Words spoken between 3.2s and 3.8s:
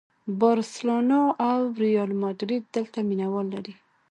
وال لري.